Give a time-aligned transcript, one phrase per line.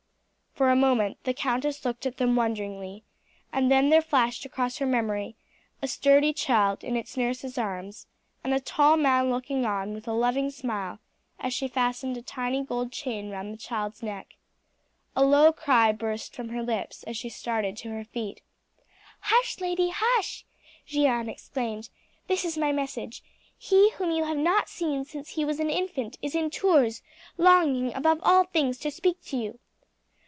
[0.53, 3.05] For a moment the countess looked at them wonderingly,
[3.53, 5.37] and then there flashed across her memory
[5.81, 8.05] a sturdy child in its nurse's arms,
[8.43, 10.99] and a tall man looking on with a loving smile
[11.39, 14.35] as she fastened a tiny gold chain round the child's neck.
[15.15, 18.41] A low cry burst from her lips as she started to her feet.
[19.21, 20.45] "Hush, lady, hush!"
[20.85, 21.87] Jeanne exclaimed.
[22.27, 23.23] "This is my message:
[23.57, 27.01] 'He whom you have not seen since he was an infant is in Tours,
[27.37, 29.59] longing above all things to speak to you.'"